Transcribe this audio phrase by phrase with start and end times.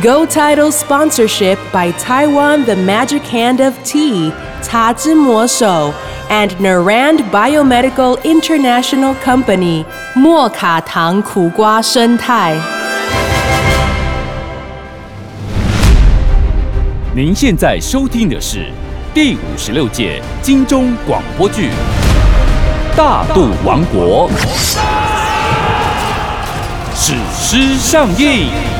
[0.00, 4.30] Go Title sponsorship by Taiwan The Magic Hand of Tea,
[4.62, 5.92] Ta Zhi Mo Shou,
[6.30, 9.84] and Narand Biomedical International Company,
[10.14, 12.56] 莫卡糖苦瓜生态。
[17.14, 18.72] 您现在收听的是
[19.12, 21.68] 第五十六届金钟广播剧
[22.96, 24.30] 《大肚王国》，
[26.94, 28.71] 史诗上映。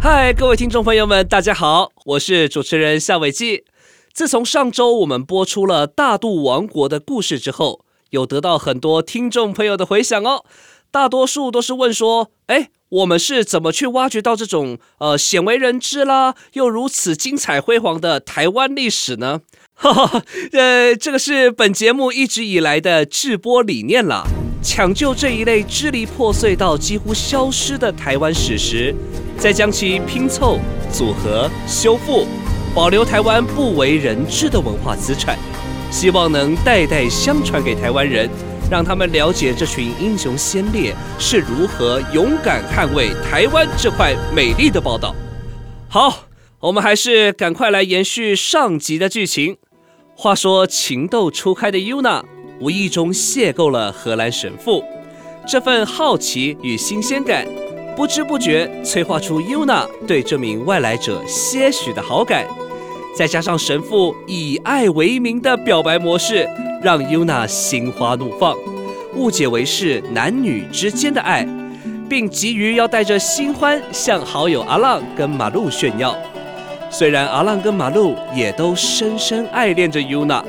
[0.00, 3.64] 嗨，各位听众朋友们，大家好，我是主持人夏伟记。
[4.12, 10.44] 自从上周我们播出了大肚王国的故事之后，有得到很多听众朋友的回响哦。
[10.92, 19.40] 大多数都是问说，哎，我们是怎么去挖掘到这种呃鲜为人知啦，又如此精彩辉煌的台湾历史呢？
[19.74, 24.24] 哈哈，呃，这个是本节目一直以来的制播理念啦，
[24.70, 28.94] 抢救这一类支离破碎到几乎消失的台湾史实，
[29.38, 30.58] 再将其拼凑、
[30.92, 32.26] 组合、修复，
[32.74, 35.38] 保留台湾不为人知的文化资产，
[35.90, 38.28] 希望能代代相传给台湾人，
[38.70, 45.14] 让他们了解这群英雄先烈是如何勇敢捍卫台湾这块美丽的宝岛。
[45.88, 46.26] 好，
[46.60, 49.56] 我们还是赶快来延续上集的剧情。
[50.14, 52.22] 话说情窦初开的 Yuna
[52.60, 54.82] 无意中邂逅了荷兰神父，
[55.46, 57.46] 这份好奇与新鲜感，
[57.96, 62.46] 不知不觉催化出 Yuna 对这名外来者些许的好感。
[63.16, 66.48] 再加上神父以爱为名的表白模式，
[66.82, 68.56] 让 Yuna 心花怒放，
[69.14, 71.46] 误解为是男女之间的爱，
[72.08, 76.16] 并急于要带着新欢向好友阿浪跟马路炫耀。
[76.90, 80.42] 虽然阿浪跟马路也都深深爱恋着 Yuna，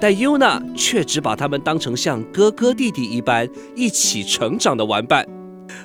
[0.00, 5.26] 但 Yuna 却只把他们当成像哥哥弟弟一般一起成长的玩伴。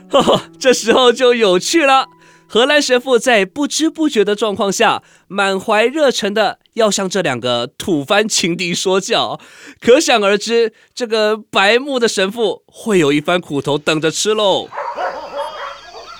[0.09, 2.07] 呵呵，这时候就有趣了。
[2.47, 9.39] 荷兰神父在不知不觉的状况下，满怀热忱的要向这两个土番情敌说教，
[9.79, 14.67] 可想而知，这个白目的神父会有一番苦头等着吃喽。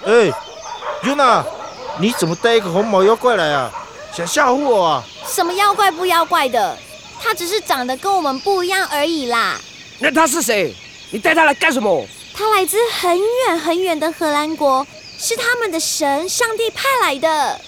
[0.05, 0.31] 哎
[1.03, 1.43] ，Yuna，
[1.99, 3.71] 你怎么带一个红毛妖怪来啊？
[4.13, 5.03] 想吓唬我啊？
[5.25, 6.77] 什么妖怪不妖怪的？
[7.21, 9.59] 他只是长得跟我们不一样而已啦。
[9.99, 10.73] 那他是谁？
[11.11, 12.07] 你带他来干什么？
[12.33, 14.85] 他来自很远很远的荷兰国，
[15.17, 17.59] 是他们的神上帝派来的。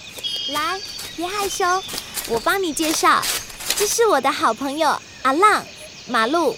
[0.52, 0.80] 来，
[1.16, 1.64] 别害羞，
[2.28, 3.22] 我帮你介绍，
[3.76, 5.64] 这是我的好朋友阿浪
[6.06, 6.56] 马路，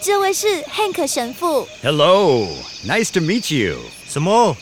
[0.00, 1.66] 这位是 Hank 神父。
[1.82, 2.46] Hello,
[2.86, 3.78] nice to meet you.
[4.08, 4.56] 什么？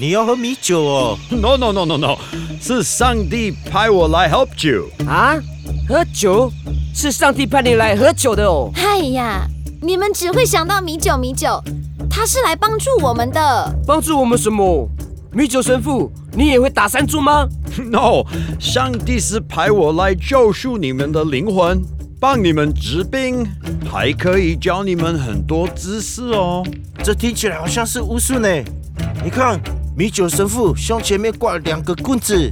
[0.00, 2.16] 你要喝米酒哦？No, no, no, no, no.
[2.58, 4.88] 是上帝派我来 help you.
[5.06, 5.38] 啊？
[5.86, 6.50] 喝酒？
[6.94, 8.70] 是上帝派你来喝酒的哦。
[8.76, 9.46] 哎呀，
[9.82, 11.62] 你们只会想到米酒米酒，
[12.08, 13.74] 他是来帮助我们的。
[13.86, 14.88] 帮助我们什么？
[15.32, 17.46] 米酒神父，你也会打山猪吗？
[17.76, 18.24] No，
[18.58, 21.84] 上帝是派我来救赎你们的灵魂，
[22.18, 23.46] 帮你们治病，
[23.92, 26.64] 还可以教你们很多知识哦。
[27.04, 28.48] 这听起来好像是巫术呢。
[29.22, 29.60] 你看，
[30.00, 32.50] 米酒神父胸前面挂了两个棍子，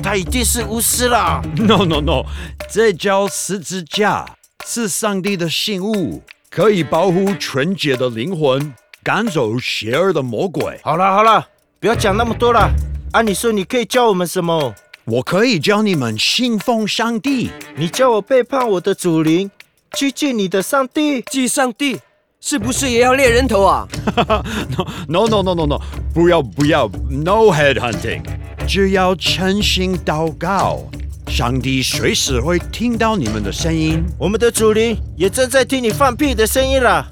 [0.00, 1.42] 他一定是巫师啦。
[1.56, 2.24] No, no, no，
[2.70, 4.24] 这叫十字架，
[4.64, 8.72] 是上帝的信物，可以保护纯洁的灵魂，
[9.02, 10.78] 赶走邪恶的魔鬼。
[10.84, 11.48] 好了好了，
[11.80, 12.72] 不要讲那么多了。
[13.10, 14.72] 啊，你说你可以教我们什么？
[15.06, 17.50] 我可以教你们信奉上帝。
[17.74, 19.50] 你叫我背叛我的主灵，
[19.96, 21.22] 去见你的上帝？
[21.22, 21.98] 祭上帝
[22.46, 23.88] 是不是也要猎人头啊？
[25.08, 25.80] No, no, no, no, no，
[26.12, 28.20] 不要不要，No head hunting，
[28.68, 30.80] 只要诚心祷告，
[31.28, 34.04] 上帝随时会听到你们的声音。
[34.18, 37.06] 我们的主灵也正在听你放屁的声音啦，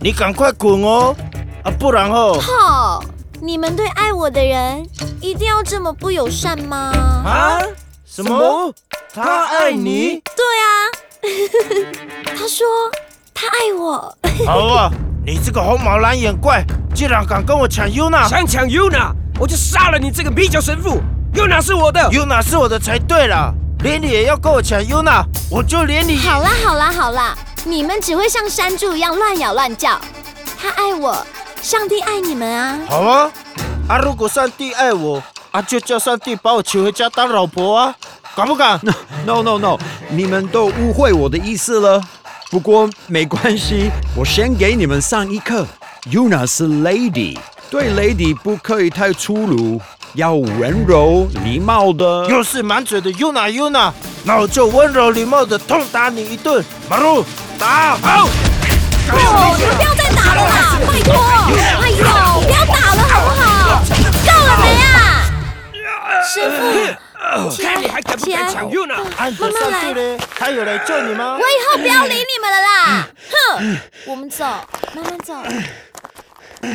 [0.00, 1.14] 你赶快滚哦！
[1.64, 3.04] 啊，不然哦，吼，
[3.42, 4.88] 你们对爱我的人
[5.20, 6.92] 一定要这么不友善吗？
[7.26, 7.60] 啊，
[8.06, 8.72] 什么？
[9.12, 10.22] 他爱你？
[10.34, 10.72] 对啊，
[12.34, 12.66] 他说
[13.40, 14.12] 他爱我。
[14.44, 14.90] 好啊，
[15.24, 18.28] 你这个红毛蓝眼怪，竟然敢跟我抢 Yuna！
[18.28, 21.00] 想抢 Yuna，我就杀了你这个米酒神父。
[21.32, 22.00] Yuna 是我的。
[22.10, 23.52] Yuna 是我的才对啦，
[23.84, 26.16] 连你也要跟我抢 Yuna，我就连你。
[26.18, 30.00] 好啦好啦好啦，你们只会像山猪一样乱咬乱叫。
[30.60, 31.24] 他爱我，
[31.62, 32.80] 上帝爱你们啊！
[32.88, 33.30] 好啊，
[33.88, 37.94] 啊，如果上帝爱我，啊，啊，就叫上帝把我娶回家当老婆啊，
[38.34, 38.80] 敢不敢
[39.24, 42.02] ？No no no，你们都误会我的意思了。
[42.50, 45.66] 不过没关系，我先给你们上一课。
[46.10, 47.36] Yuna 是 lady，
[47.70, 49.78] 对 lady 不可以太粗鲁，
[50.14, 52.24] 要温柔礼貌的。
[52.26, 53.92] 又是满嘴的 Yuna Yuna，
[54.24, 56.64] 那我就温柔礼貌的痛打你一顿。
[56.88, 57.22] 马路
[57.58, 58.26] 打好，
[59.10, 61.12] 哦，你们不要再打了啦，拜托！
[61.82, 62.04] 哎呦，
[62.40, 63.82] 不要打了好不好？
[64.24, 65.28] 够了没啊？
[66.24, 66.56] 师傅，
[66.86, 66.96] 起
[67.62, 68.94] 看你还敢不敢抢 U 呢？
[69.18, 71.40] 按着上去嘞，他有来救你吗我？
[71.40, 73.08] 以后不要理你们了啦！
[73.30, 74.44] 哼，我们走，
[74.94, 75.34] 慢慢走。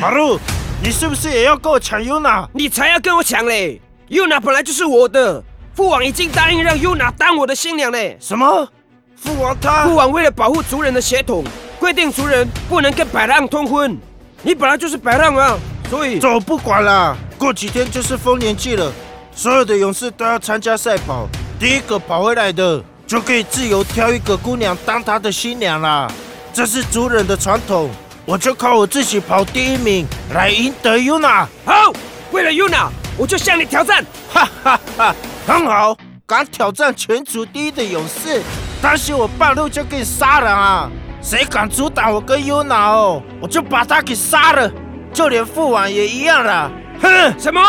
[0.00, 0.38] 马路，
[0.82, 2.48] 你是不是也要跟我抢 Yuna？
[2.52, 5.42] 你才要跟我抢嘞！Yuna 本来就是我的，
[5.74, 8.16] 父王已经答应让 Yuna 当我的新娘嘞。
[8.20, 8.68] 什么？
[9.16, 11.44] 父王他父王为了保护族人的血统，
[11.80, 13.98] 规定族人不能跟白浪通婚。
[14.42, 15.58] 你本来就是白浪啊，
[15.88, 18.92] 所以走不管了，过几天就是丰年祭了，
[19.36, 21.28] 所有的勇士都要参加赛跑，
[21.58, 26.10] 第一个跑回来的就可以自由挑一个姑娘当他的新娘啦。
[26.52, 27.90] 这是族人的传统，
[28.24, 31.92] 我就靠我自己跑第一名来赢得 Yuna，好，
[32.30, 32.88] 为了 Yuna，
[33.18, 34.04] 我就向你挑战。
[34.32, 35.14] 哈哈哈，
[35.46, 35.96] 很好，
[36.26, 38.40] 敢挑战全族第一的勇士，
[38.80, 40.90] 担心我半路就给你杀了啊！
[41.20, 44.70] 谁敢阻挡我跟 Yuna 哦，我就把他给杀了，
[45.12, 46.70] 就连父王也一样啦！
[47.02, 47.34] 哼！
[47.38, 47.60] 什么？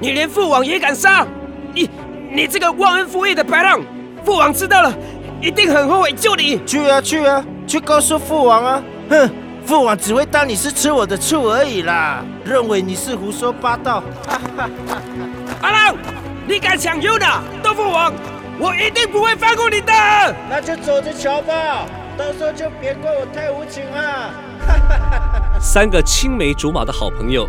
[0.00, 1.26] 你连父王也敢杀？
[1.74, 1.90] 你
[2.30, 3.80] 你这个忘恩负义的白浪！
[4.24, 4.92] 父王知道了，
[5.40, 6.60] 一定很后悔救你。
[6.64, 8.82] 去啊去啊，去告诉父王啊！
[9.10, 9.30] 哼，
[9.66, 14.02] 父王只会当你是吃我的醋而已啦，认为你是胡说八道。
[15.62, 15.96] 阿浪，
[16.46, 18.12] 你敢抢 Yuna 豆腐王，
[18.58, 19.92] 我一定不会放过你的。
[20.48, 21.86] 那就走着瞧吧，
[22.16, 24.30] 到时候就别怪我太无情啊！
[25.60, 27.48] 三个青梅竹马的好朋友，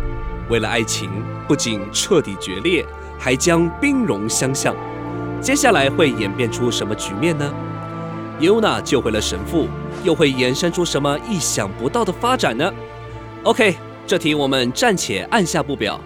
[0.50, 1.08] 为了爱情，
[1.46, 2.84] 不仅彻底决裂，
[3.16, 4.74] 还将兵戎相向。
[5.40, 7.54] 接下来会演变出什么局面呢
[8.40, 9.68] ？Yuna 救回了神父，
[10.02, 12.70] 又会衍生出什么意想不到的发展呢
[13.44, 13.76] ？OK，
[14.06, 16.00] 这题我们暂且按下不表。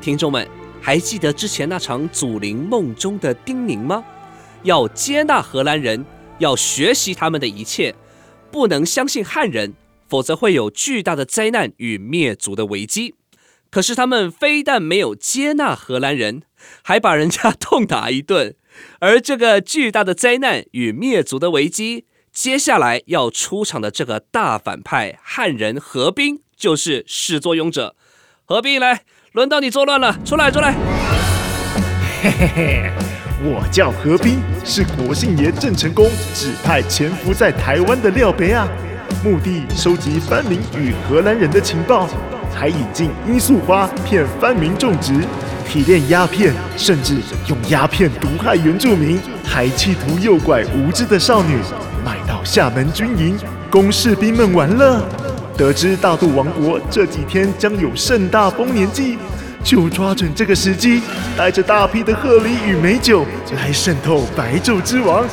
[0.00, 0.48] 听众们，
[0.80, 4.04] 还记得之前那场祖灵梦中的叮咛吗？
[4.62, 6.04] 要接纳荷兰人，
[6.38, 7.94] 要学习他们的一切，
[8.50, 9.74] 不能相信汉人，
[10.08, 13.14] 否则会有巨大的灾难与灭族的危机。
[13.70, 16.42] 可是他们非但没有接纳荷兰人，
[16.82, 18.54] 还把人家痛打一顿。
[19.00, 27.96] 而这个巨大的灾难与灭族的危机，接下来要出场的这个大反派汉人何冰，就是始作俑者。
[28.44, 30.72] 何冰，来，轮到你作乱了，出来，出来！
[32.22, 32.92] 嘿嘿嘿，
[33.42, 38.66] 我叫何冰，是国姓爷郑成功指派潜伏在台湾的廖培啊，
[39.22, 42.08] 目的收集番民与荷兰人的情报，
[42.58, 45.12] 还引进罂粟花骗番民种植，
[45.68, 47.14] 提炼鸦片，甚至
[47.46, 51.54] 用鸦片毒害原住民，还企图诱拐无知的少女，
[52.04, 53.38] 卖到厦门军营，
[53.70, 55.00] 供士兵们玩乐。
[55.56, 59.16] 得知大肚王国这几天将有盛大丰年祭，
[59.62, 61.00] 就抓准这个时机，
[61.36, 65.24] 带着大批的贺礼与美酒来渗透白昼之王。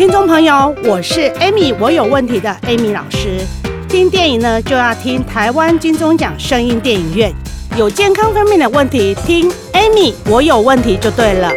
[0.00, 3.38] 听众朋友，我是 Amy，我有问题的 Amy 老师。
[3.86, 7.30] 听电影呢，就要听台湾金钟奖声音电影院。
[7.76, 11.50] 有健康方面的问题，听 Amy，我有问题就对了。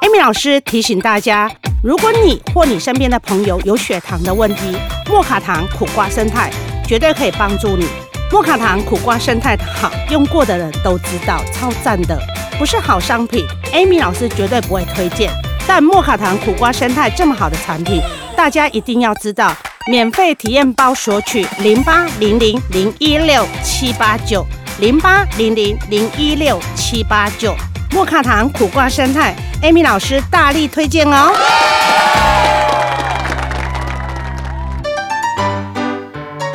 [0.00, 4.74] Amy 老师提醒大家，如果你或你身边的朋友有血糖的问题，
[5.10, 6.50] 莫卡糖苦瓜生态
[6.88, 7.86] 绝对可以帮助你。
[8.32, 12.18] 莫卡糖苦瓜生态好，用过的人都知道，超赞的，
[12.58, 15.30] 不是好商品，Amy 老师绝对不会推荐。
[15.66, 18.00] 但莫卡糖苦瓜生态这么好的产品，
[18.36, 19.54] 大家一定要知道。
[19.86, 24.42] 免费体验包索取零八零零零一六七八九
[24.78, 27.54] 零八零零零一六七八九。
[27.92, 31.32] 莫卡糖苦瓜生态，Amy 老师大力推荐哦。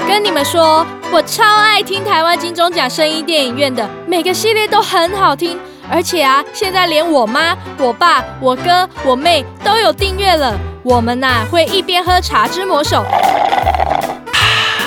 [0.07, 5.57] 跟你们说，我超爱听台湾金钟奖声音电影院的，每个系列都很好听，
[5.91, 10.55] 而且啊，现在连我妈、我爸、我哥、我妹都有订阅了。
[10.83, 13.03] 我们呐、会一边喝茶之魔手，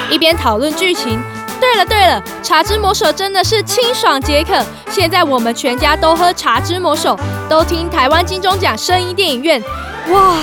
[0.09, 1.21] 一边讨论剧情。
[1.61, 4.65] 对了对了，茶之魔手真的是清爽解渴。
[4.91, 7.19] 现在我们全家都喝茶之魔手，
[7.49, 9.63] 都听台湾金钟奖声音电影院，
[10.11, 10.37] 哇，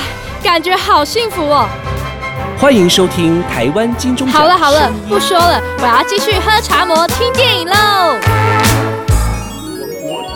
[0.43, 1.67] 感觉好幸福哦！
[2.57, 4.41] 欢迎收听台湾金钟奖。
[4.41, 8.38] 好了好了，不说了，我要继续喝茶魔听电影喽。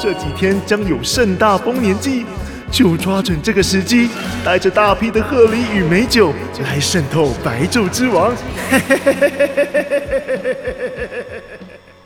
[0.04, 2.26] 这几天将有盛大丰年祭，
[2.70, 4.10] 就抓准这个时机，
[4.44, 8.36] 带着大批的贺礼与美酒来渗透白昼之王。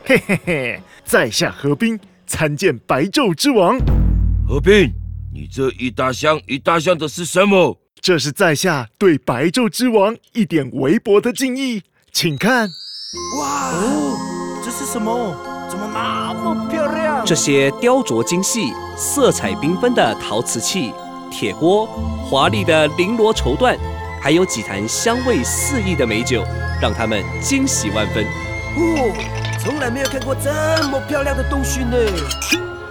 [0.05, 3.79] 嘿嘿嘿，在下何冰，参见白昼之王。
[4.47, 4.93] 何冰，
[5.33, 7.79] 你这一大箱一大箱的是什么？
[7.99, 12.69] 这是在下对白昼之王一点微薄的敬意，请看。
[13.39, 15.35] 哇哦，这是什么？
[15.69, 17.25] 怎么那么漂亮？
[17.25, 20.93] 这些雕琢精细、色彩缤纷的陶瓷器、
[21.29, 21.87] 铁锅、
[22.29, 23.77] 华丽的绫罗绸缎，
[24.21, 26.43] 还有几坛香味四溢的美酒，
[26.81, 28.23] 让他们惊喜万分。
[28.75, 29.13] 哦，
[29.59, 30.51] 从来没有看过这
[30.87, 31.97] 么漂亮的东西呢。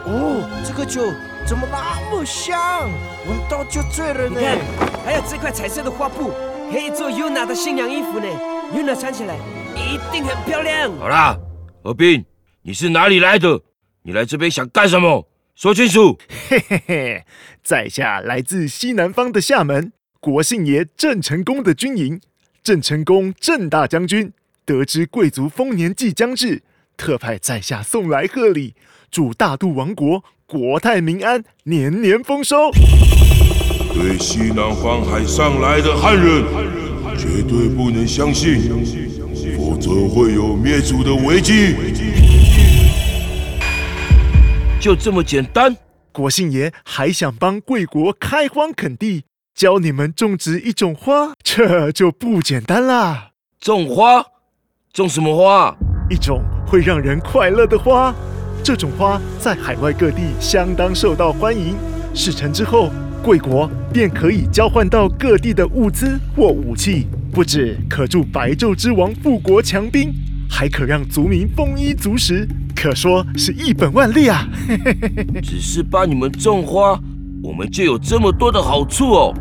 [0.05, 1.01] 哦，这个酒
[1.47, 2.91] 怎么那么香？
[3.29, 4.39] 闻到就醉了呢。
[4.39, 4.59] 你看，
[5.05, 6.31] 还有这块彩色的花布，
[6.71, 8.27] 可以做 Yuna 的新娘衣服呢。
[8.75, 9.35] Yuna 穿起来
[9.75, 10.91] 一定很漂亮。
[11.01, 11.37] 好啦，
[11.83, 12.25] 何冰，
[12.67, 13.63] 你是哪里来的？
[14.03, 15.29] 你来这边想干什么？
[15.55, 16.19] 说清楚。
[16.49, 17.25] 嘿嘿嘿，
[17.63, 22.21] 在下来自西南方的厦门，国姓爷郑成功的军营。
[22.65, 24.33] 郑成功郑大将军
[24.65, 26.65] 得知贵族丰年祭将至，
[26.97, 28.75] 特派在下送来贺礼，
[29.13, 32.73] 祝大渡王国国泰民安，年年丰收。
[33.95, 36.43] 对西南方海上来的汉人，
[37.17, 38.61] 绝对不能相信，
[39.57, 41.77] 否则会有灭族的危机。
[44.87, 45.77] 就这么简单？
[46.13, 53.31] 国姓爷还想帮贵国开荒垦地，教你们种植一种花，这就不简单啦。
[53.59, 54.25] 种花？
[54.93, 55.77] 种什么花？
[56.09, 58.15] 一种会让人快乐的花。
[58.63, 61.77] 这种花在海外各地相当受到欢迎。
[62.15, 62.93] 事成之后，
[63.25, 70.15] 贵国便可以交换到各地的物资或武器，不止可助白昼之王富国强兵，
[70.49, 74.49] 还可让族民丰衣足食，可说是一本万利啊！
[75.43, 76.99] 只是帮你们种花，
[77.43, 79.35] 我们就有这么多的好处哦。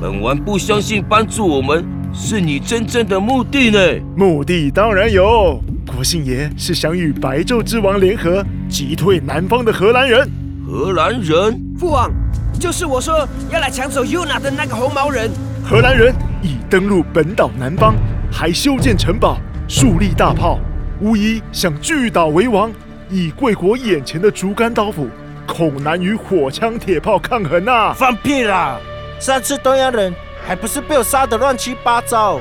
[0.00, 3.78] 本王不相信帮助我们是你真正的目的呢。
[4.16, 10.28] 目的当然有，国姓爷是想与白昼之王联合，击退南方的荷兰人。
[10.66, 11.60] 荷兰人？
[11.78, 12.10] 父王，
[12.58, 15.30] 就是我说要来抢走 Yuna 的那个红毛人。
[15.64, 17.94] 荷兰人已登陆本岛南方，
[18.30, 20.60] 还修建城堡、树立大炮，
[21.00, 22.72] 无疑想据岛为王。
[23.10, 25.08] 以贵国眼前的竹竿刀斧，
[25.44, 27.92] 恐难与火枪铁炮抗衡呐！
[27.92, 28.78] 放屁啦！
[29.20, 30.14] 上次东洋人
[30.46, 32.40] 还不是被我杀得乱七八糟？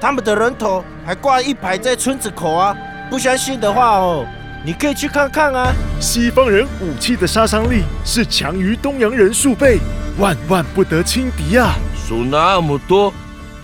[0.00, 2.76] 他们的人头还挂一排在村子口啊！
[3.08, 4.26] 不相信的话哦，
[4.64, 5.72] 你可以去看看啊。
[6.00, 9.78] 西方人武器的杀伤力是强于东洋人数倍，
[10.18, 11.74] 万万不得轻敌啊！
[12.06, 13.12] 说那么多，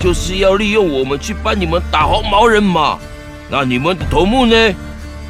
[0.00, 2.98] 就是要利用我们去帮你们打红毛人嘛？
[3.50, 4.74] 那你们的头目呢？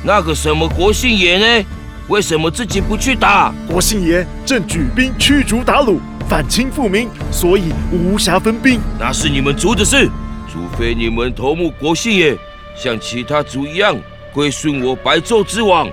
[0.05, 1.67] 那个什么国姓爷呢？
[2.07, 3.53] 为什么自己不去打？
[3.69, 5.99] 国姓爷正举兵驱逐鞑虏，
[6.29, 8.81] 反清复明，所以无暇分兵。
[8.99, 10.09] 那是你们族的事，
[10.51, 12.39] 除非你们头目国姓爷
[12.77, 13.97] 像其他族一样
[14.33, 15.89] 归顺我白昼之王，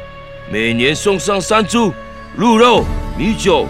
[0.51, 1.91] 每年送上山猪、
[2.35, 2.85] 鹿肉、
[3.17, 3.65] 米酒，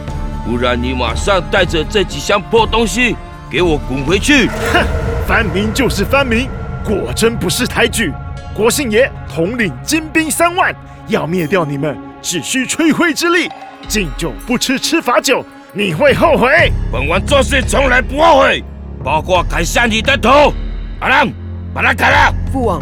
[0.46, 3.16] 不然你马上带着这几箱破东西
[3.50, 4.48] 给我滚回去！
[4.74, 4.86] 哼，
[5.26, 6.50] 翻民就是翻民，
[6.84, 8.12] 果真不识抬举。
[8.54, 10.76] 国姓爷统领精兵三万，
[11.08, 13.50] 要灭掉你们，只需吹灰之力。
[13.88, 16.72] 敬酒不吃吃罚酒，你会后悔。
[16.92, 18.62] 本王做事从来不后悔，
[19.02, 20.52] 包括砍下你的头。
[21.00, 21.30] 阿浪，
[21.74, 22.34] 把他砍了。
[22.52, 22.82] 父王，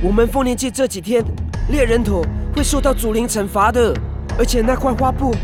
[0.00, 1.24] 我们丰年祭这几天
[1.70, 3.92] 猎人头会受到祖灵惩罚的，
[4.38, 5.34] 而且那块花布，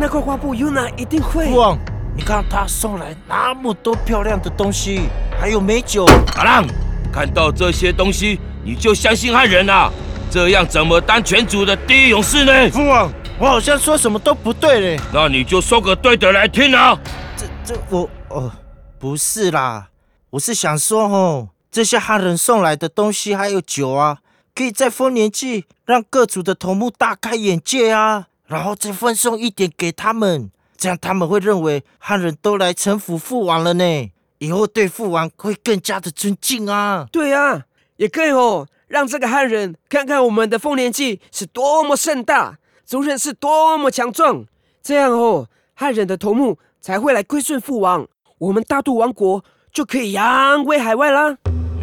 [0.00, 1.46] 那块花布 Yuna 一定会。
[1.46, 1.78] 父王，
[2.16, 5.02] 你看他送来那么多漂亮的东西，
[5.38, 6.06] 还有美酒。
[6.36, 6.66] 阿浪，
[7.12, 8.40] 看到这些东西。
[8.64, 9.92] 你就相信汉人啊？
[10.28, 12.70] 这样怎么当全族的第一勇士呢？
[12.70, 15.00] 父王，我好像说什么都不对嘞。
[15.12, 16.98] 那你就说个对的来听啊！
[17.36, 18.50] 这这我哦，
[18.98, 19.90] 不是啦，
[20.30, 24.18] 我是想说哦，这些汉人送来的东西还有酒啊，
[24.52, 37.06] 可以在丰年祭让各族的头目大开眼界啊，然后再分送一点给他们，这样他们会认为汉人都来臣服父王了呢，以后对父王会更加的尊敬啊。
[37.10, 37.62] 对啊。
[37.96, 44.44] 也可以哦，让这个汉人看看我们的丰年祭是多么盛大，族人是多么强壮，
[44.82, 48.06] 这样哦，汉人的头目才会来归顺父王，
[48.36, 49.42] 我们大渡王国
[49.72, 51.38] 就可以扬威海外啦。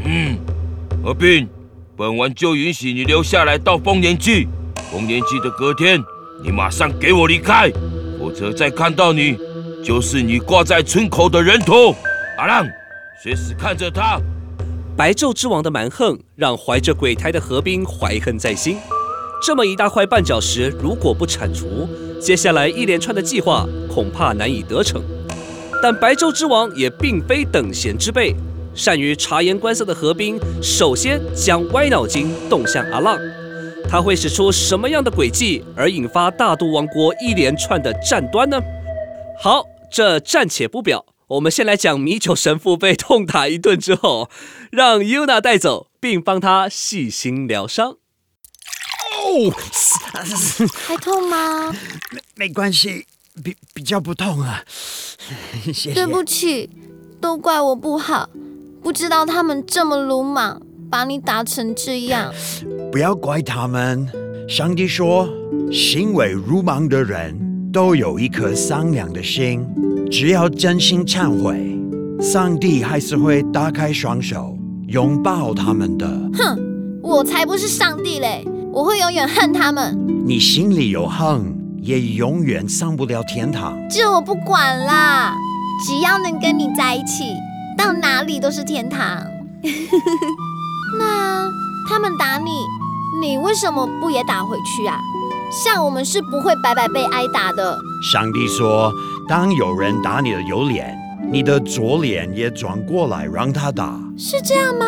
[0.05, 0.37] 嗯，
[1.03, 1.49] 何斌，
[1.97, 4.47] 本王就允许你留下来到丰年祭。
[4.91, 5.99] 丰年祭的隔天，
[6.43, 7.71] 你马上给我离开，
[8.23, 9.37] 否则再看到你，
[9.83, 11.93] 就是你挂在村口的人头。
[12.37, 12.65] 阿浪，
[13.21, 14.17] 随时看着他。
[14.95, 18.77] 白昼之王的蛮横，让怀着鬼胎的何冰怀恨在心。
[19.45, 21.85] 这么一大块绊脚石，如果不铲除，
[22.17, 25.03] 接下来一连串的计划恐怕难以得逞。
[25.81, 28.33] 但白昼之王也并非等闲之辈，
[28.73, 33.19] 善于察言观色的何冰首先将歪脑筋动向阿浪。
[33.93, 38.59] 他会使出什么样的诡计，而引发大都王国一连串的战端呢？
[39.39, 44.31] 好，这暂且不表，我们先来讲米酒神父被痛打一顿之后，
[44.71, 47.91] 让 Yuna 带走，并帮他细心疗伤。
[47.91, 49.53] 哦，
[50.87, 51.71] 还痛吗？
[52.09, 53.05] 没没关系，
[53.43, 54.63] 比比较不痛啊。
[55.65, 55.93] 谢谢。
[55.93, 56.67] 对不起，
[57.21, 58.27] 都怪我不好，
[58.81, 60.59] 不知道他们这么鲁莽，
[60.89, 62.31] 把你打成这样。
[62.91, 64.07] 不要怪他们。
[64.47, 65.27] 上帝说，
[65.71, 67.39] 行为鲁莽的人
[67.71, 69.65] 都有一颗善良的心，
[70.11, 71.79] 只要真心忏悔，
[72.21, 76.05] 上帝还是会打开双手拥抱他们的。
[76.33, 76.59] 哼，
[77.01, 78.45] 我才不是上帝嘞！
[78.71, 79.97] 我会永远恨他们。
[80.25, 83.77] 你心里有恨，也永远上不了天堂。
[83.89, 85.35] 这我不管啦，
[85.87, 87.23] 只要能跟你在一起，
[87.77, 89.23] 到哪里都是天堂。
[90.97, 91.49] 那
[91.89, 92.51] 他们打你，
[93.21, 94.97] 你为什么不也打回去啊？
[95.63, 97.77] 像我们是不会白白被挨打的。
[98.11, 98.91] 上帝说，
[99.27, 100.97] 当有人打你的右脸，
[101.31, 103.99] 你的左脸也转过来让他打。
[104.17, 104.85] 是这样吗？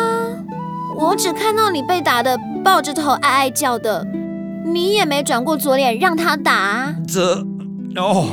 [0.98, 4.06] 我只看到你被打的抱着头哀哀叫的，
[4.64, 6.94] 你也没转过左脸让他打。
[7.06, 7.44] 这
[7.96, 8.28] 哦，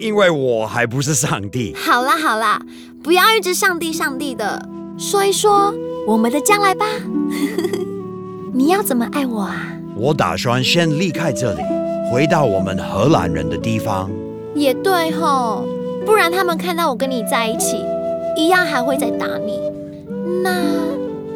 [0.00, 1.74] 因为我还不是上帝。
[1.74, 2.60] 好啦好啦，
[3.02, 5.72] 不要一直上帝上帝的，说一说
[6.06, 6.86] 我们的将来吧。
[8.54, 9.72] 你要怎么爱我啊？
[9.96, 11.60] 我打算先离开这里，
[12.12, 14.10] 回到我们荷兰人的地方。
[14.54, 15.66] 也对吼，
[16.06, 17.76] 不然他们看到我跟你在一起，
[18.36, 19.60] 一样还会再打你。
[20.42, 20.62] 那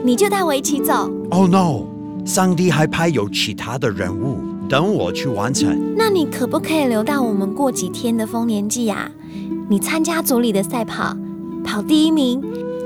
[0.02, 1.10] 你就带我一起走。
[1.30, 1.84] Oh no！
[2.24, 4.36] 上帝还派有其他的人物
[4.68, 5.94] 等我去完成。
[5.96, 9.10] 那你可不可以留到我们过几天的丰年祭呀、
[9.68, 11.16] 你参加组里的赛跑，
[11.64, 12.42] 跑第一名，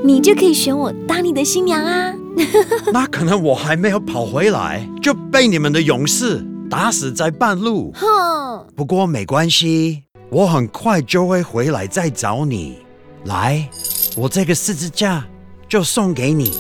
[0.07, 2.13] 你就可以选我当你的新娘啊！
[2.93, 7.91] 那可能我还没有跑回来，就被你们的勇士打死在半路。
[7.95, 12.81] 哼，不过没关系，我很快就会回来再找你。
[13.25, 13.67] 来，
[14.15, 15.25] 我这个十字架
[15.67, 16.53] 就送给你，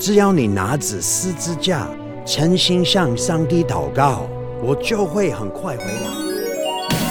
[0.00, 1.86] 只要你拿着十字架，
[2.24, 4.26] 诚心向上帝祷告，
[4.62, 6.08] 我就会很快回来。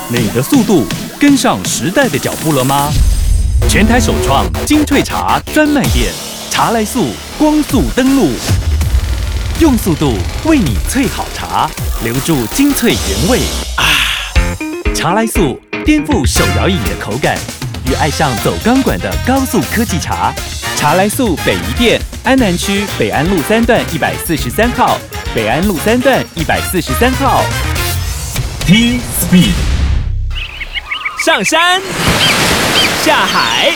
[0.10, 0.86] 你的速度
[1.20, 2.90] 跟上时代的脚步了吗？
[3.70, 6.14] 全台首创精粹茶专卖店，
[6.50, 8.32] 茶来速光速登录，
[9.60, 11.70] 用速度为你萃好茶，
[12.04, 13.40] 留住精粹原味
[13.76, 13.84] 啊！
[14.96, 17.38] 茶来速颠覆手摇饮的口感，
[17.90, 20.34] 与爱上走钢管的高速科技茶。
[20.78, 24.98] 茶来速北宜店安南区北安路三段一百四十三号，
[25.36, 27.44] 北安路三段一百四十三号。
[28.66, 29.52] T Speed。
[31.26, 31.82] 上山，
[33.08, 33.72] 下海，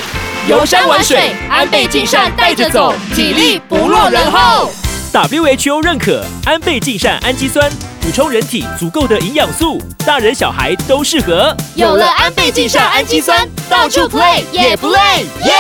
[0.46, 4.70] 游山玩水，安倍晋善带着走，体力不落人后。
[5.14, 11.56] WHO 认可安倍晋善氨基酸，补充人体足够的营养素，大人小孩都适合。
[11.76, 15.00] 有了安倍晋善氨基酸，到处 play 也不累，
[15.46, 15.54] 耶！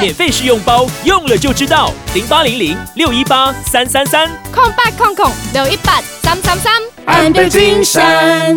[0.00, 1.92] 免费试用包，用了就知道。
[2.14, 6.72] 零八零零六一八三三三，空八空空六一八三三三，
[7.04, 8.56] 安倍晋善。